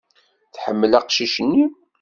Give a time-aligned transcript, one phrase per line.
[0.55, 1.63] Tḥemmel aqcic-nni.